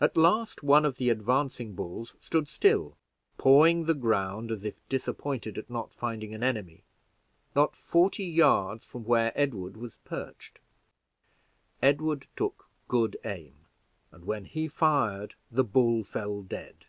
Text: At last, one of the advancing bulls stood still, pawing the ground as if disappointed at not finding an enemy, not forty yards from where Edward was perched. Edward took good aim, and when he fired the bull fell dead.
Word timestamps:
At 0.00 0.16
last, 0.16 0.62
one 0.62 0.84
of 0.84 0.98
the 0.98 1.10
advancing 1.10 1.74
bulls 1.74 2.14
stood 2.20 2.46
still, 2.46 2.96
pawing 3.38 3.86
the 3.86 3.94
ground 3.94 4.52
as 4.52 4.62
if 4.64 4.76
disappointed 4.88 5.58
at 5.58 5.68
not 5.68 5.92
finding 5.92 6.32
an 6.32 6.44
enemy, 6.44 6.84
not 7.56 7.74
forty 7.74 8.22
yards 8.22 8.84
from 8.84 9.02
where 9.02 9.32
Edward 9.34 9.76
was 9.76 9.96
perched. 10.04 10.60
Edward 11.82 12.28
took 12.36 12.68
good 12.86 13.16
aim, 13.24 13.66
and 14.12 14.24
when 14.26 14.44
he 14.44 14.68
fired 14.68 15.34
the 15.50 15.64
bull 15.64 16.04
fell 16.04 16.42
dead. 16.42 16.84